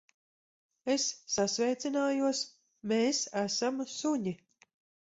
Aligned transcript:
Es 0.93 1.05
sasveicinājos. 1.35 2.43
Mēs 2.95 3.21
esam 3.47 3.89
suņi. 3.99 4.37